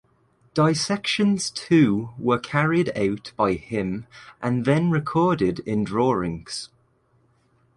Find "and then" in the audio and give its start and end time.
4.41-4.89